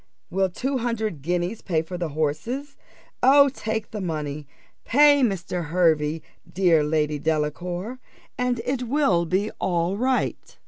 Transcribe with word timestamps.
Will 0.31 0.49
two 0.49 0.79
hundred 0.79 1.21
guineas 1.21 1.61
pay 1.61 1.83
for 1.83 1.95
the 1.95 2.09
horses? 2.09 2.75
Oh, 3.21 3.49
take 3.49 3.91
the 3.91 4.01
money 4.01 4.47
pay 4.83 5.21
Mr. 5.21 5.65
Hervey, 5.65 6.23
dear 6.51 6.83
Lady 6.83 7.19
Delacour, 7.19 7.99
and 8.35 8.61
it 8.65 8.81
will 8.87 9.19
all 9.19 9.25
be 9.27 9.51
right." 10.03 10.57